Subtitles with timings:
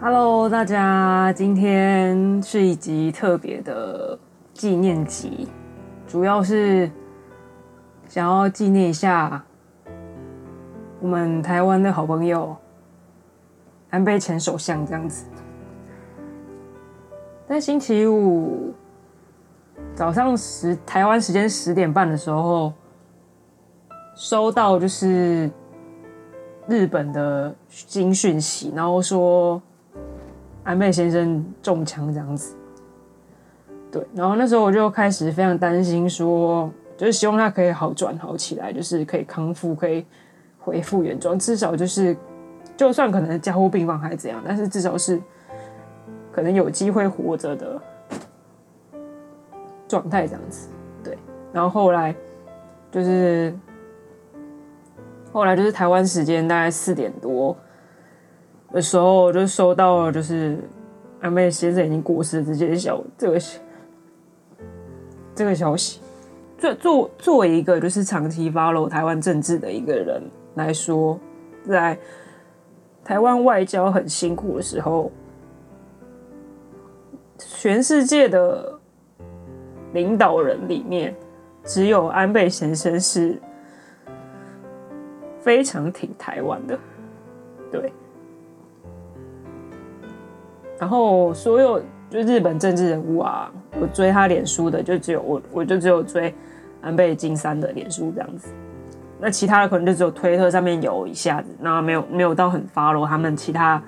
[0.00, 4.16] Hello，大家，今天是一集特别的
[4.54, 5.48] 纪念集，
[6.06, 6.88] 主要是
[8.06, 9.44] 想要纪念一下
[11.00, 12.56] 我们台湾的好朋友
[13.90, 15.26] 安倍前首相这样子。
[17.48, 18.72] 在星期五
[19.96, 22.72] 早上十台湾时间十点半的时候，
[24.14, 25.50] 收到就是。
[26.70, 29.62] 日本的新讯息，然后说
[30.68, 32.54] 安倍先生中枪这样子，
[33.90, 40.04] 对，然后那时候我就开始非常担心，说就是希望他可以好转好起来，就是可以康复，可以
[40.58, 42.14] 恢复原状，至少就是
[42.76, 45.18] 就算可能加护病房还是怎样，但是至少是
[46.30, 47.80] 可能有机会活着的
[49.88, 50.68] 状态这样子，
[51.02, 51.16] 对，
[51.50, 52.14] 然后后来
[52.92, 53.56] 就是。
[55.30, 57.54] 后来就是台湾时间大概四点多
[58.72, 60.58] 的时候，就收到了就是
[61.20, 63.40] 安倍先生已经过世的这些消这个
[65.34, 66.00] 这个消息。
[66.58, 70.22] 作作作为一个就是长期 follow 台湾政治的一个人
[70.54, 71.18] 来说，
[71.68, 71.98] 在
[73.04, 75.10] 台湾外交很辛苦的时候，
[77.38, 78.78] 全世界的
[79.92, 81.14] 领导人里面，
[81.64, 83.40] 只有安倍先生是。
[85.40, 86.78] 非常挺台湾的，
[87.70, 87.90] 对。
[90.78, 96.34] 然后所有就日本政治人物啊，我追他脸书的就只有我，我就只有追
[96.80, 98.52] 安倍晋三的脸书这样子。
[99.18, 103.82] 那其他的可能就只有推特上面有一下子，那没有没有到很 follow 他们其他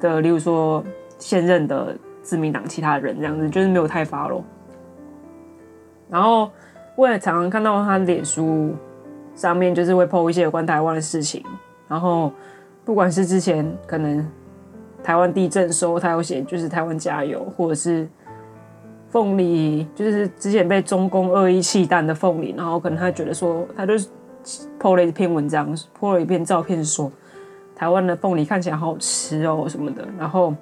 [0.00, 0.82] 的，例如说
[1.18, 4.42] 现任的自民党其他人这样子，就是没有太 follow。
[6.08, 6.50] 然后
[6.94, 8.74] 我也常常看到他脸书。
[9.34, 11.44] 上面就是会 po 一些有关台湾的事情，
[11.88, 12.32] 然后
[12.86, 14.26] 不管是之前可能
[15.06, 18.08] 台湾地震的时候，他有写就是台湾加油，或者是
[19.08, 24.08] 凤梨，就是之前被中共恶意弃弹的凤梨，然后可能他觉得说，他就是
[24.80, 27.12] po 了一篇文章，po 了一篇照片说
[27.76, 30.52] 台湾的凤梨看起来好好吃哦什么的，然后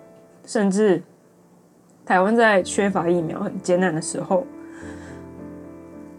[0.44, 1.02] 甚至
[2.04, 4.46] 台湾在缺乏疫苗很艰难的时候，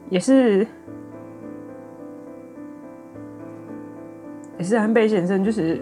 [0.09, 0.65] 也是。
[4.57, 5.81] 也是安倍先生，就是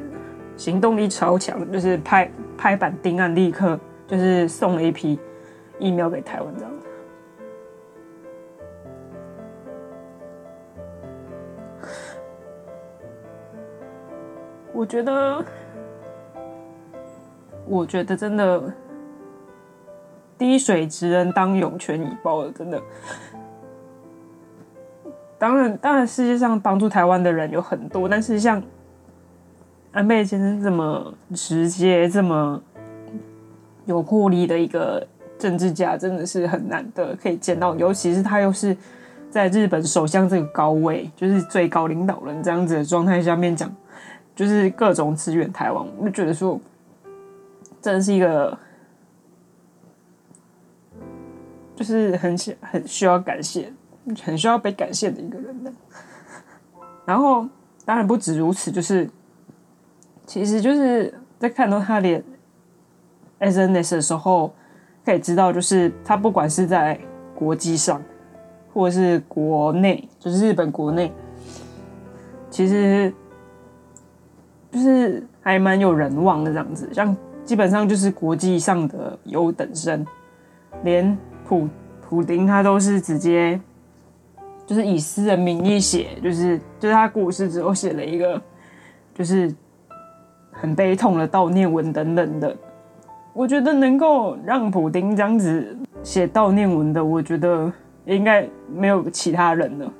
[0.56, 5.20] 行动力超强，就是拍拍板定案，立刻就是送了一批
[5.80, 6.72] 疫苗给台湾这样。
[14.76, 15.46] 我觉得，
[17.66, 18.74] 我觉得真的
[20.38, 22.82] 滴水之恩当涌泉以报了，真的。
[25.38, 28.62] 当然，当然，世界上帮助台湾的人有很多，但是像
[29.94, 32.62] 安倍先生这么直接、这么
[33.86, 35.08] 有魄力的一个
[35.40, 37.76] 政治家，真的是很难得可以见到。
[37.76, 38.76] 尤其是他又是
[39.30, 43.72] 在日本首相这个高位，就是最高领导人这样子的状态下面讲，
[44.36, 46.60] 就是各种支援台湾，我就觉得说，
[47.82, 48.58] 真的是一个，
[51.76, 53.72] 就是很很需要感谢。
[54.22, 55.72] 很需要被感谢的一个人的，
[57.06, 57.48] 然后
[57.86, 59.10] 当然不止如此，就是
[60.26, 62.22] 其实就是在看到他的
[63.40, 64.54] SNS 的时候，
[65.06, 67.00] 可以知道，就是他不管是在
[67.36, 68.02] 国际上，
[68.74, 71.12] 或者是国内，就是日本国内，
[72.50, 73.14] 其实
[74.72, 80.06] 就是还蛮有人望的这样子，像基本上就是国际上的优等生，
[80.84, 81.68] 连普
[82.02, 83.60] 普丁他都是直接。
[84.66, 88.42] 就是以私人名义写，就是就是他过世之后写了一个，
[89.14, 89.54] 就是
[90.54, 92.56] 很悲痛的悼念文等等的。
[93.34, 97.70] 我觉得能够让普丁这样子写悼念文的，我觉得
[98.06, 99.92] 应该没有其他人了。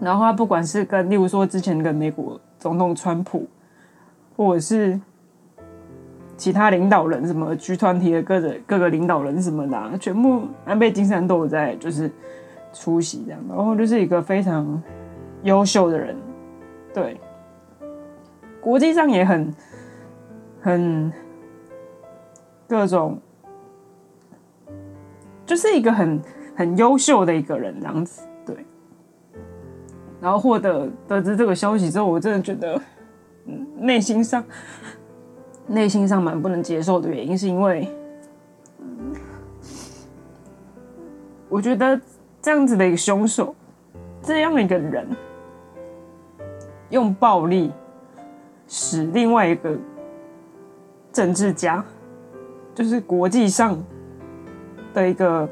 [0.00, 3.46] 然后他不管是跟，例如说之前跟美国总统川普，
[4.36, 4.98] 或者是
[6.36, 12.10] 其他领导人，什么局团体的各个各个领导人什么的，全部安倍晋三都有在，就是。
[12.70, 14.80] 出席这样，然后就是一个非常
[15.42, 16.14] 优秀的人，
[16.92, 17.18] 对，
[18.68, 19.54] 国际上也很
[20.60, 21.12] 很
[22.68, 23.18] 各种，
[25.46, 26.20] 就是一个很
[26.54, 28.54] 很优秀的一个人这样子，对。
[30.20, 32.78] 然后获得得知这个消息之后，我真的觉得，
[33.46, 34.44] 嗯，内心上
[35.66, 37.88] 内心上蛮不能接受的原因，是因为，
[38.80, 39.14] 嗯，
[41.48, 41.98] 我觉得。
[42.40, 43.54] 这样子的一个凶手，
[44.22, 45.08] 这样的一个人，
[46.90, 47.72] 用暴力
[48.68, 49.76] 使另外一个
[51.12, 51.84] 政治家，
[52.74, 53.76] 就是国际上
[54.94, 55.48] 的一个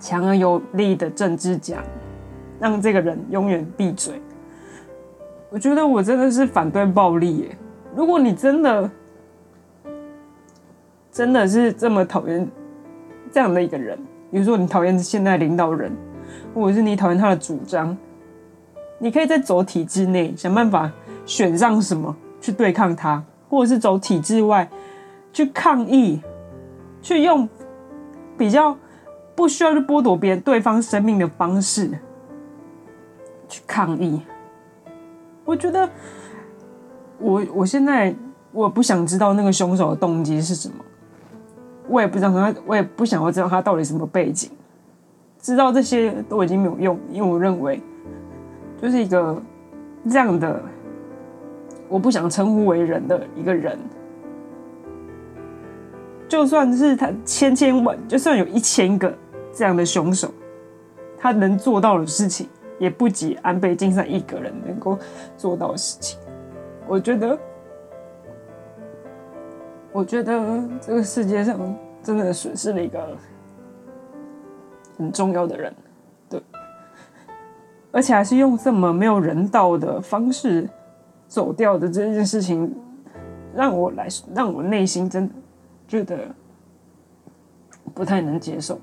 [0.00, 1.84] 强而有力的政治家，
[2.58, 4.20] 让这个人永远闭嘴。
[5.50, 7.56] 我觉得我真的是反对暴力耶。
[7.94, 8.90] 如果你真的
[11.10, 12.48] 真的是这么讨厌
[13.30, 13.98] 这样的一个人，
[14.30, 15.92] 比如说你讨厌现在领导人，
[16.54, 17.94] 或者是你讨厌他的主张，
[18.98, 20.90] 你可以在走体制内想办法
[21.24, 24.68] 选上什么去对抗他，或者是走体制外
[25.32, 26.20] 去抗议，
[27.00, 27.48] 去用
[28.36, 28.76] 比较
[29.34, 31.90] 不需要去剥夺别人对方生命的方式
[33.48, 34.22] 去抗议。
[35.44, 35.88] 我觉得
[37.18, 38.14] 我我现在
[38.52, 40.74] 我不想知道那个凶手的动机是什么，
[41.88, 44.50] 我也不知道他，我也不想要知道他到底什么背景，
[45.40, 47.82] 知道这些都已经没有用，因为我认为
[48.80, 49.40] 就是一个
[50.08, 50.62] 这样的，
[51.92, 53.78] 我不想称呼为人的一个人，
[56.26, 59.12] 就算是他千千万，就算有一千个
[59.52, 60.32] 这样的凶手，
[61.18, 62.48] 他能做到的事情。
[62.78, 64.98] 也不及安倍晋三一个人能够
[65.36, 66.18] 做到的事情。
[66.88, 67.38] 我觉得，
[69.92, 73.16] 我觉得这个世界上真的损失了一个
[74.98, 75.72] 很重要的人，
[76.28, 76.42] 对，
[77.92, 80.68] 而且还是用这么没有人道的方式
[81.32, 82.70] 走掉的这件事情，
[83.54, 85.34] 让我来让我内心真的
[85.88, 86.28] 觉得
[87.94, 88.78] 不太能接受。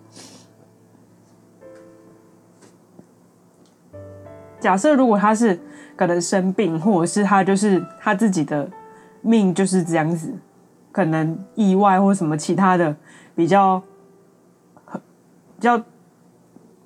[4.60, 5.60] 假设如果他是
[5.96, 8.68] 可能生病，或者是他就是他自己的
[9.22, 10.34] 命就是这样子，
[10.92, 12.98] 可能意外或什么其他的
[13.36, 13.80] 比较
[14.88, 15.84] 比较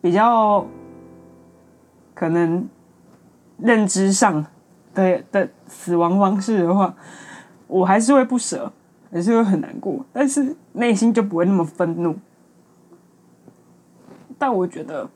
[0.02, 0.68] 比较
[2.14, 2.68] 可能
[3.58, 4.46] 认知上
[4.94, 6.94] 的的死亡方式的话，
[7.68, 8.72] 我还是会不舍，
[9.12, 12.16] 还是会很难过，但是内心就不会那么愤怒。
[14.38, 15.10] 但我觉得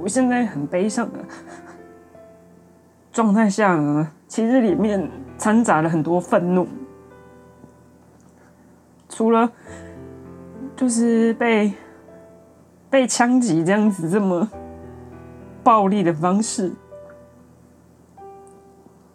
[0.00, 1.18] 我现在很悲伤的。
[3.10, 6.68] 状态下呢，其实里面掺杂了很多愤怒，
[9.08, 9.50] 除了
[10.76, 11.72] 就是被
[12.88, 14.48] 被枪击这样子这么
[15.64, 16.72] 暴力的方式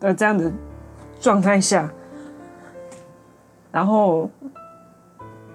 [0.04, 0.52] 的这样的
[1.20, 1.90] 状态下，
[3.72, 4.30] 然后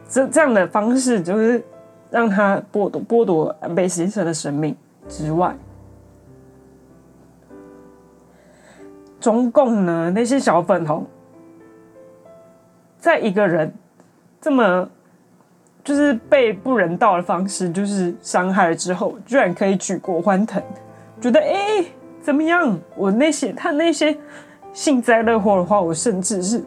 [0.09, 1.63] 这这样的方式就是
[2.11, 4.75] 让他剥夺剥夺安倍先生的生命
[5.07, 5.55] 之外。
[9.21, 11.05] 中共呢，那些小粉红，
[12.97, 13.71] 在一个人
[14.41, 14.89] 这么
[15.85, 20.63] 就是被不人道的方式就是伤害了之后，居然可以举国欢腾，
[21.21, 21.85] 觉得哎、
[22.29, 22.79] 怎么样？
[22.95, 24.15] 我那些他那些
[24.75, 26.63] 幸灾乐祸的话，我甚至是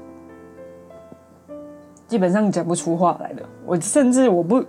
[2.07, 3.43] 基本上讲不出话来的。
[3.63, 4.65] 我甚至我不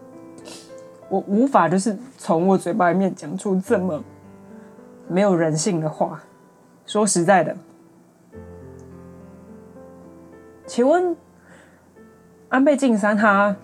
[1.08, 4.04] 我无法就是从我嘴巴里面讲出这么
[5.08, 6.22] 没有人性的话。
[6.84, 7.56] 说实在的。
[10.66, 11.16] 请问，
[12.50, 13.56] 安倍晋三他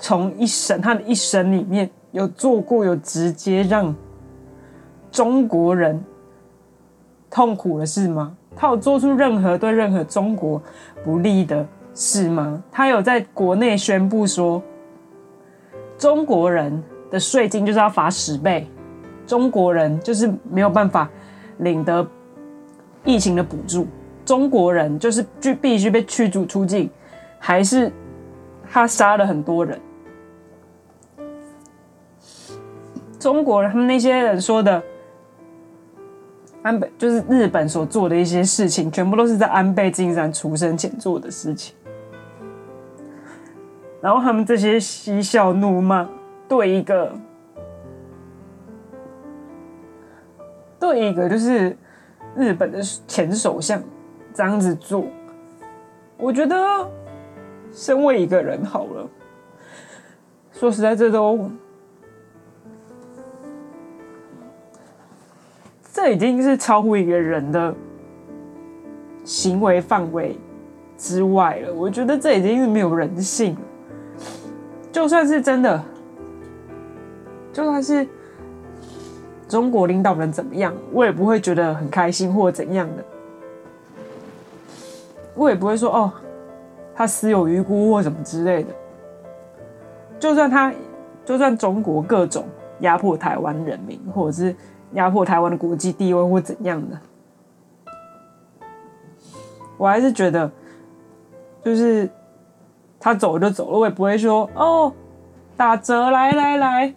[0.00, 3.94] 从一生他的一生里面有做过有直接让
[5.12, 6.02] 中国人
[7.30, 8.36] 痛苦的事吗？
[8.56, 10.60] 他有做出任何对任何中国
[11.04, 12.62] 不利的事吗？
[12.70, 14.62] 他有在国内宣布说，
[15.96, 18.68] 中国人的税金就是要罚十倍，
[19.26, 21.08] 中国人就是没有办法
[21.58, 22.06] 领得
[23.04, 23.86] 疫情的补助。
[24.24, 26.90] 中国人就是就必须被驱逐出境，
[27.38, 27.90] 还是
[28.70, 29.80] 他杀了很多人？
[33.18, 34.82] 中国人他们那些人说的
[36.62, 41.74] 安倍就是日本所做的一些事情，全部都是在安倍晋三出生前做的事情。
[44.00, 46.08] 然后他们这些嬉笑怒骂，
[46.48, 47.12] 对一个
[50.78, 51.76] 对一个就是
[52.36, 53.82] 日本的前首相。
[54.32, 55.06] 这样子做，
[56.16, 56.56] 我觉得
[57.72, 59.08] 身为一个人好了。
[60.52, 61.50] 说实在，这都
[66.02, 67.74] 这已经是超乎一个人的
[69.22, 70.34] 行为范围
[70.96, 71.74] 之外了。
[71.74, 73.54] 我觉得这已经是没有人性。
[74.90, 75.84] 就算是真的，
[77.52, 78.08] 就算是
[79.46, 83.04] 中国领导人怎么样，我也不会觉得很开心或怎样的。
[85.34, 86.10] 我也不会说哦，
[86.94, 88.70] 他死有余辜或什么之类的。
[90.18, 90.72] 就算他，
[91.26, 92.46] 就算中国各种
[92.80, 94.56] 压迫台湾人民，或者是
[94.92, 96.98] 压迫台湾的国际地位或怎样的，
[99.76, 100.50] 我还是觉得，
[101.64, 102.10] 就是
[102.98, 104.92] 他走就走了，我也不会说哦，
[105.56, 106.94] 打折来来来，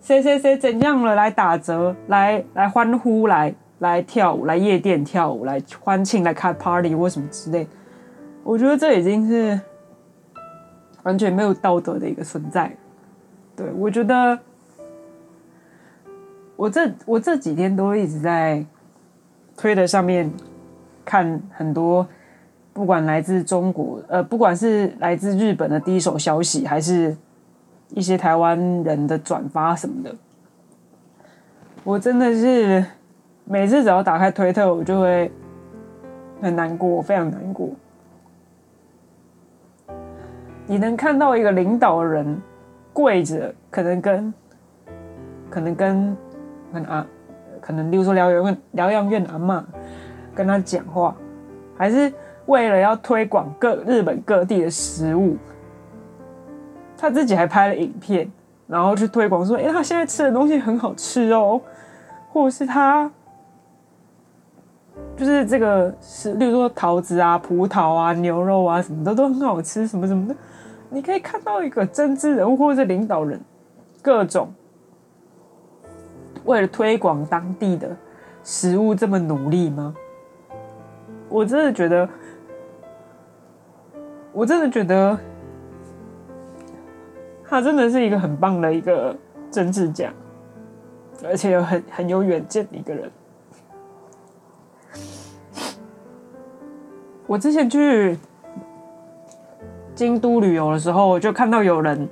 [0.00, 7.66] 谁谁谁怎样了来打折，来来欢呼，来来跳舞，来夜店跳舞，来欢庆，来开 party 或什么之类。
[8.42, 9.58] 我觉得这已经是
[11.02, 12.74] 完全没有道德的一个存在。
[13.56, 14.38] 对，我觉得
[16.56, 18.64] 我这我这几天都一直在
[19.56, 20.30] 推特上面
[21.04, 22.06] 看很多。
[22.72, 27.16] 不管来自中国，呃，不管是来自日本的第一手消息，还是
[27.90, 30.12] 一些台湾人的转发什么的，
[31.84, 32.84] 我真的是
[33.44, 35.30] 每次只要打开推特，我就会
[36.42, 37.70] 很难过，非常难过。
[40.66, 42.42] 你能看到一个领导人
[42.92, 44.34] 跪着，可能跟
[45.48, 46.16] 可能跟
[46.74, 47.06] 跟啊，
[47.60, 49.62] 可能例如说疗养院疗养院阿嬷
[50.34, 51.16] 跟他讲话，
[51.78, 52.12] 还是？
[52.46, 55.34] 为了要推广各日本各地的食物，
[56.94, 58.30] 他自己还拍了影片，
[58.66, 61.58] 然后去推广说：“哎，他现在吃的东西很好吃哦，
[62.30, 63.10] 或是他
[65.16, 70.36] 就是这个是，例如说桃子啊、葡萄啊、牛肉啊什么的都很好吃，什么什么的。
[70.90, 73.40] 你可以看到一个政治人物或者是领导人，
[74.02, 74.52] 各种
[76.44, 77.96] 为了推广当地的
[78.42, 79.94] 食物这么努力吗？
[81.28, 82.08] 我真的觉得。”
[84.36, 85.16] 我真的觉得，
[87.44, 89.16] 他真的是一个很棒的一个
[89.48, 90.12] 政治家，
[91.22, 93.08] 而且有很很有远见的一个人。
[97.28, 98.18] 我之前去
[99.94, 102.08] 京都旅游的时候，我就看到有人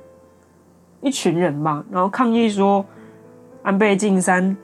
[1.01, 2.85] 一群人嘛，然后抗议说
[3.62, 4.56] 安倍晋三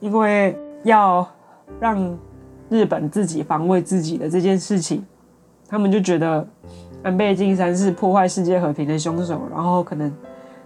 [0.00, 1.26] 因为要
[1.80, 2.18] 让
[2.68, 5.04] 日本自己防卫自己的这件事情。
[5.68, 6.46] 他们就觉得
[7.02, 10.12] 安倍晋三是破坏世界和平的凶手，然后可能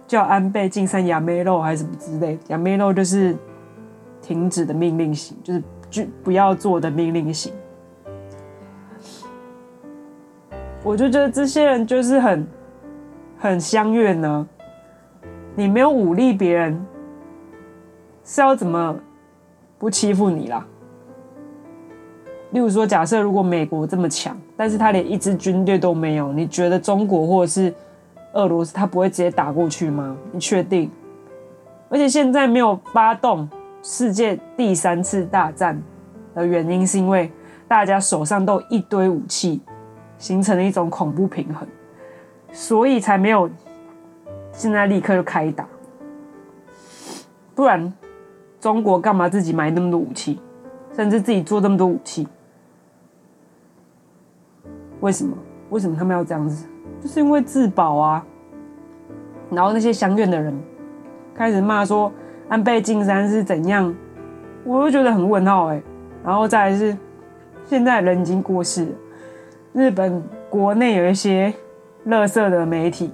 [0.05, 3.33] 叫安倍晋三やめろ还是什么之类，やめろ就是
[4.21, 7.53] 停止的命令型，就是就不要做的命令型。
[10.83, 12.47] 我就觉得这些人就是很
[13.39, 14.45] 很乡愿呢，
[15.55, 16.85] 你没有武力别人，
[18.24, 18.96] 是要怎么
[19.78, 20.66] 不欺负你啦？
[22.50, 27.74] 例如说，假设如果美国这么强，但是他连一支军队都没有，你觉得中国或者是
[28.34, 30.16] 俄罗斯他不会直接打过去吗？
[30.30, 30.90] 你确定？
[31.88, 33.48] 而且现在没有发动
[33.82, 35.82] 世界第三次大战
[36.34, 37.32] 的原因，是因为
[37.66, 39.60] 大家手上都一堆武器，
[40.18, 41.66] 形成了一种恐怖平衡，
[42.52, 43.48] 所以才没有
[44.52, 45.66] 现在立刻就开打。
[47.54, 47.92] 不然，
[48.62, 50.40] 中国干嘛自己买那么多武器，
[50.94, 52.28] 甚至自己做这么多武器？
[55.00, 55.36] 为什么？
[55.70, 56.68] 为什么他们要这样子？
[57.00, 58.24] 就是因为自保啊。
[59.50, 60.56] 然后那些相怨的人
[61.34, 62.12] 开始骂说
[62.48, 63.92] 安倍晋三是怎样，
[64.64, 65.82] 我就觉得很问号哎。
[66.24, 66.96] 然后再来是
[67.64, 68.92] 现在人已经过世了，
[69.72, 71.52] 日本国内有一些
[72.06, 73.10] 垃圾的媒体，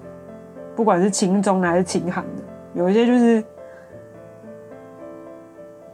[0.77, 2.43] 不管是亲中还是亲韩的，
[2.75, 3.43] 有一些就是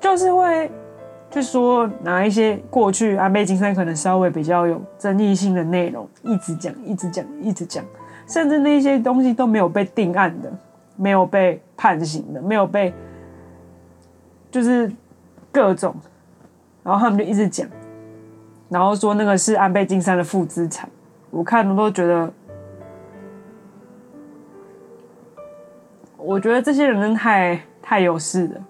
[0.04, 0.70] 就是会。
[1.30, 7.84] 就说拿一些过去安倍晋三可能稍微比较有争议性的内容，一直讲，一直讲，一直讲，
[8.28, 10.52] 甚至那些东西都没有被定案的，
[10.94, 12.94] 没有被判刑的，没有被，
[14.48, 14.88] 就是
[15.50, 15.92] 各种，
[16.84, 17.68] 然后他们就一直讲，
[18.68, 20.88] 然后说那个是安倍晋三的负资产，
[21.30, 22.32] 我看都觉得，
[26.16, 28.64] 我觉得这些人真太太有事了。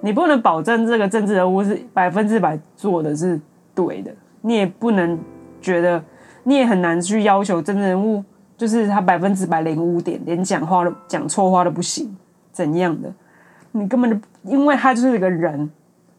[0.00, 3.40] 你不能保证这个政治人物是百分之百做的是
[3.74, 4.12] 对的，
[4.42, 5.18] 你也不能
[5.60, 6.00] 觉得，
[6.44, 8.22] 你也很难去要求政治人物
[8.56, 12.14] 就是他百分之百零污点，连讲话都讲错话都不行，
[12.52, 13.12] 怎样的？
[13.72, 15.68] 你根本就因为他就是一个人，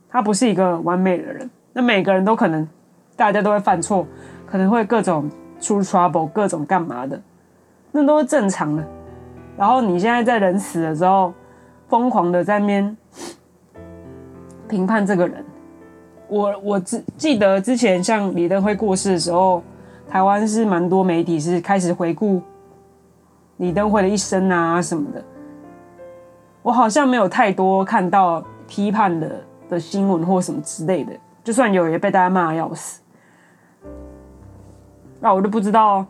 [0.10, 1.50] 他不是一个完美的人。
[1.72, 2.68] 那每个人都可能，
[3.16, 4.06] 大家都会犯错，
[4.46, 5.30] 可能会各种
[5.62, 7.22] 出 trouble，各种干嘛的，
[7.92, 8.84] 那都是正常的。
[9.56, 11.32] 然后你现在在人死的时候，
[11.88, 12.98] 疯狂的在面。
[14.68, 15.46] 评判这个人，
[16.28, 19.64] 我我记记得之前像李登辉过世的时候，
[20.10, 22.42] 台湾是蛮多媒体是开始回顾
[23.58, 25.24] 李登辉的一生啊什么的，
[26.62, 33.02] 我好像没有太多看到批判的的新闻或什么之类的，就算有也被大家骂的要死，
[35.20, 36.06] 那我就不知道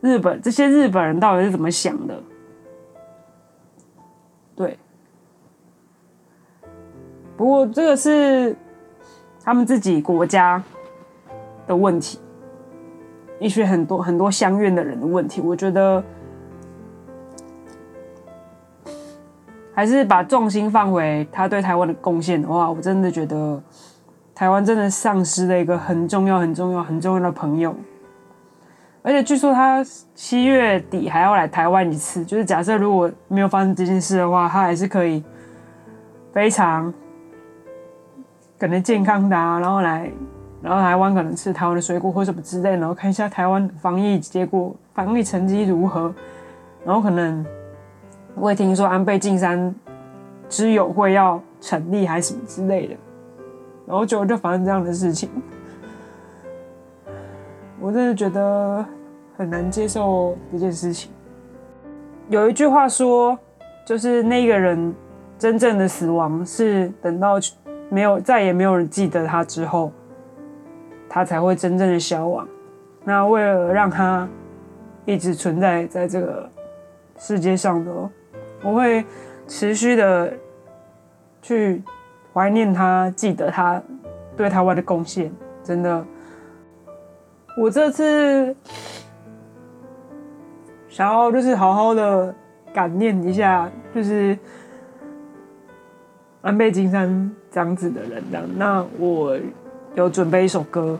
[0.00, 2.22] 日本这些日本人到底是怎么想的，
[7.38, 8.54] 不过这个是
[9.44, 10.60] 他们自己国家
[11.68, 12.18] 的问题，
[13.38, 15.40] 一些很多很多相怨的人的问题。
[15.40, 16.02] 我觉得
[19.72, 23.62] 还是把重心放回他对台湾的贡献的话，我真的觉得
[24.34, 27.72] 台湾真的丧失了一个很重要、很重要、很重要的朋友。
[29.00, 35.22] 而且据说他七月底还要来台湾一次，就是假设如果没有发生这件事的话，他还是可以
[36.32, 36.92] 非常
[38.58, 40.10] 可能健康的啊，然后来，
[40.60, 46.12] 然后台湾可能吃台湾的水果或什么之类，然后看一下台湾防疫结果、防疫成绩如何，
[46.84, 47.44] 然后可能
[48.34, 49.74] 我也听说安倍晋三
[50.48, 52.96] 之友会要成立还是什么之类的，
[53.86, 55.30] 然后就就发生这样的事情。
[57.80, 58.84] 我真的觉得
[59.36, 61.12] 很难接受这件事情。
[62.28, 63.38] 有一句话说，
[63.86, 64.92] 就是那个人
[65.38, 67.38] 真正的死亡是等到
[67.90, 69.92] 没有再也没有人记得他之后，
[71.08, 72.46] 他才会真正的消亡。
[73.04, 74.28] 那为了让他
[75.04, 76.48] 一直存在在这个
[77.16, 77.90] 世界上的，
[78.62, 79.04] 我会
[79.46, 80.32] 持续的
[81.40, 81.82] 去
[82.34, 83.82] 怀念他，记得他
[84.36, 86.04] 对台湾的贡献，真的。
[87.56, 88.54] 我这次
[90.88, 92.34] 想要就是好好的
[92.72, 94.38] 感念一下，就是
[96.42, 98.40] 安倍晋三这样子的人的。
[98.56, 99.36] 那我
[99.96, 100.96] 有准备一首歌，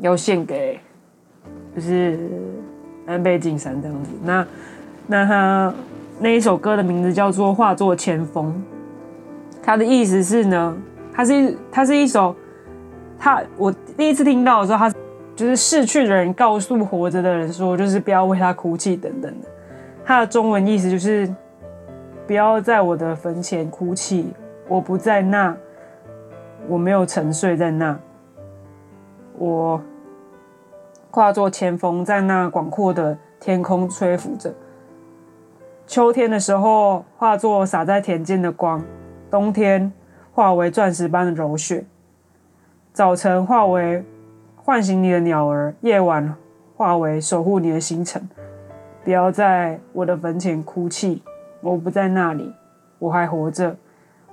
[0.00, 0.80] 要献给
[1.76, 2.18] 就是
[3.06, 4.10] 安倍晋三这样子。
[4.24, 4.46] 那
[5.06, 5.74] 那他
[6.18, 8.52] 那一首歌的名字叫做《化作千风》，
[9.62, 10.76] 他的意思是呢，
[11.12, 12.34] 他是他是一首
[13.16, 14.92] 他我第一次听到的时候，他。
[15.38, 19.32] 就是逝去的人告诉活着的人说，就是不要为他哭泣等等。
[20.04, 21.32] 他的中文意思就是，
[22.26, 24.32] 不要在我的坟前哭泣，
[24.68, 25.56] 我不在那，
[26.68, 27.98] 我没有沉睡在那，
[29.38, 29.82] 我
[31.10, 34.54] 化作前风，在那广阔的天空吹拂着。
[35.86, 38.80] 秋天的时候，化作洒在田间的光；
[39.30, 39.90] 冬天，
[40.32, 41.84] 化为钻石般的柔雪；
[42.92, 44.04] 早晨，化为。
[44.64, 46.36] 唤醒你的鸟儿，夜晚
[46.76, 48.28] 化为守护你的星辰。
[49.02, 51.22] 不要在我的坟前哭泣，
[51.62, 52.54] 我不在那里，
[52.98, 53.74] 我还活着，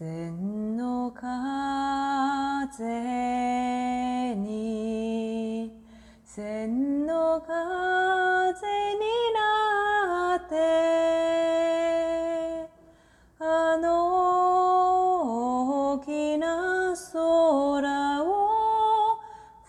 [0.00, 1.20] 千の风
[4.34, 5.70] に、
[6.24, 7.52] 千の风
[8.94, 9.00] に
[9.34, 10.56] なって、
[13.40, 13.84] あの
[15.92, 19.18] 大きな空を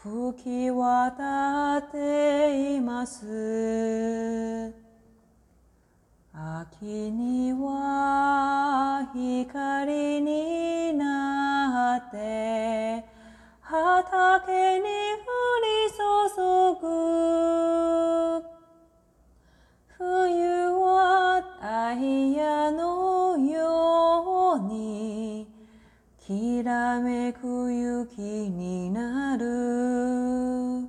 [0.02, 4.74] 吹き渡っています。
[6.34, 8.51] 秋には
[9.46, 13.04] 光になって
[13.60, 14.88] 畑に降
[15.64, 16.02] り注
[16.80, 16.84] ぐ。
[19.98, 25.48] 冬はダイヤのように
[26.20, 30.88] きらめく雪になる。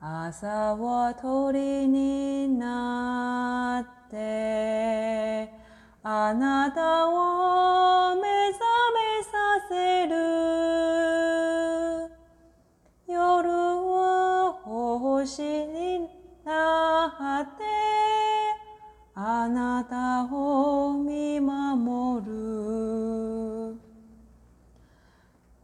[0.00, 1.52] 朝は鸟
[1.86, 5.52] になって
[6.02, 7.27] あなたを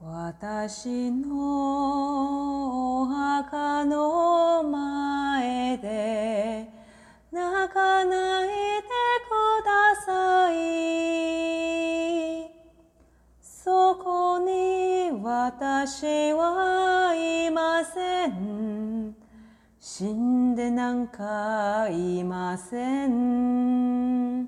[0.07, 6.69] 私のお墓の前で
[7.33, 8.53] 泣かないで
[9.25, 10.55] ください。
[13.41, 19.17] そこに私はいません。
[19.81, 24.47] 死んでなんかいません。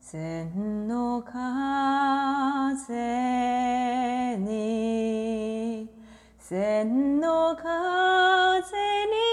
[0.00, 1.34] 千の風
[4.34, 5.88] 风に、
[6.40, 7.72] 千の風に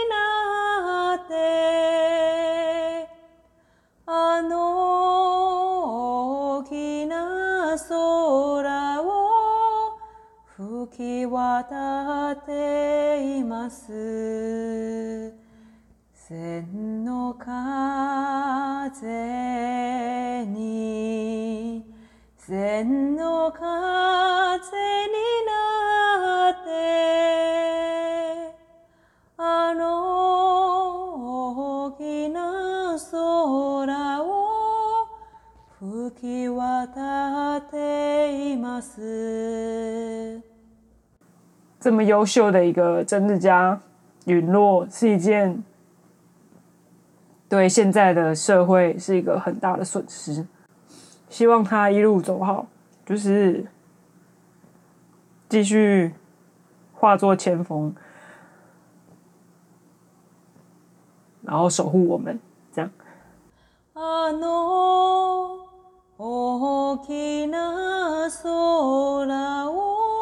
[0.10, 1.34] なって、
[4.06, 4.58] あの
[6.60, 10.00] 大きな空を
[10.58, 14.11] 吹吹き渡っています。
[41.91, 43.81] 这么优秀的一个政治家
[44.25, 45.63] 陨落，是一件
[47.49, 50.47] 对现在的社会是一个很大的损失。
[51.29, 52.67] 希望他一路走好，
[53.05, 53.67] 就是
[55.49, 56.15] 继续
[56.93, 57.95] 化作前锋，
[61.43, 62.39] 然后守护我们，
[62.73, 62.91] 这样。
[63.95, 65.67] あの
[66.19, 69.27] 大きな空
[69.71, 70.20] を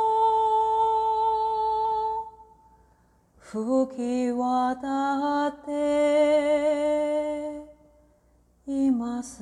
[3.51, 5.71] 吹き渡って
[8.67, 9.41] います。